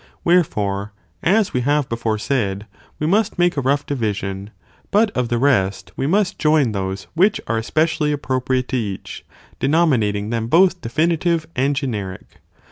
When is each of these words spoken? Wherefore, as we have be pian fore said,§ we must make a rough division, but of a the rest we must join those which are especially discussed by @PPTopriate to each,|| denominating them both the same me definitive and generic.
Wherefore, 0.23 0.93
as 1.21 1.53
we 1.53 1.61
have 1.61 1.87
be 1.87 1.95
pian 1.95 1.99
fore 1.99 2.17
said,§ 2.17 2.65
we 2.97 3.05
must 3.05 3.37
make 3.37 3.55
a 3.55 3.61
rough 3.61 3.85
division, 3.85 4.49
but 4.89 5.11
of 5.11 5.25
a 5.25 5.27
the 5.27 5.37
rest 5.37 5.91
we 5.95 6.07
must 6.07 6.39
join 6.39 6.71
those 6.71 7.05
which 7.13 7.39
are 7.45 7.59
especially 7.59 8.09
discussed 8.09 8.27
by 8.27 8.39
@PPTopriate 8.55 8.67
to 8.69 8.77
each,|| 8.77 9.25
denominating 9.59 10.31
them 10.31 10.47
both 10.47 10.81
the 10.81 10.89
same 10.89 11.09
me 11.09 11.17
definitive 11.17 11.47
and 11.55 11.75
generic. 11.75 12.41